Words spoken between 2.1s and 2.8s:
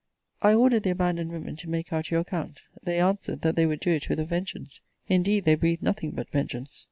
account.